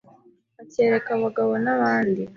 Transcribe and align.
Akereka 0.61 1.09
abagabo 1.17 1.51
n'abandi 1.63 2.21